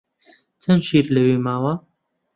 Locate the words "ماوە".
1.45-1.73